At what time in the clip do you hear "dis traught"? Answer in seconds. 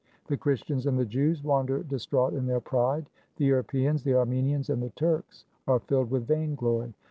1.83-2.33